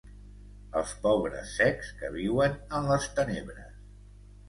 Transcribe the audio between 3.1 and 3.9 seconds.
tenebres.